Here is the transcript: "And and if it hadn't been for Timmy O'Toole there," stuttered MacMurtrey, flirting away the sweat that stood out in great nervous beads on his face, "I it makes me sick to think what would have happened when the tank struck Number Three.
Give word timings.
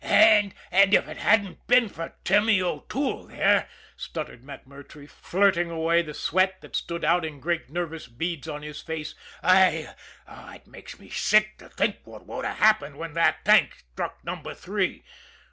"And 0.03 0.55
and 0.71 0.95
if 0.95 1.07
it 1.07 1.17
hadn't 1.17 1.67
been 1.67 1.87
for 1.87 2.15
Timmy 2.23 2.59
O'Toole 2.59 3.27
there," 3.27 3.69
stuttered 3.95 4.41
MacMurtrey, 4.43 5.07
flirting 5.07 5.69
away 5.69 6.01
the 6.01 6.15
sweat 6.15 6.59
that 6.61 6.75
stood 6.75 7.05
out 7.05 7.23
in 7.23 7.39
great 7.39 7.69
nervous 7.69 8.07
beads 8.07 8.47
on 8.47 8.63
his 8.63 8.81
face, 8.81 9.13
"I 9.43 9.93
it 10.49 10.65
makes 10.65 10.97
me 10.99 11.11
sick 11.11 11.59
to 11.59 11.69
think 11.69 11.97
what 12.03 12.25
would 12.25 12.45
have 12.45 12.57
happened 12.57 12.95
when 12.97 13.13
the 13.13 13.35
tank 13.43 13.83
struck 13.93 14.25
Number 14.25 14.55
Three. 14.55 15.03